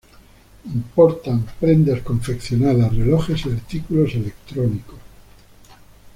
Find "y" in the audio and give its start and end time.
3.45-3.51